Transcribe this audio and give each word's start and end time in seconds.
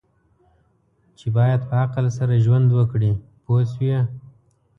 چې 1.17 1.27
باید 1.37 1.61
په 1.69 1.75
عقل 1.83 2.05
سره 2.17 2.41
ژوند 2.45 2.67
وکړي 2.77 3.11
پوه 3.43 3.61
شوې!. 3.71 3.99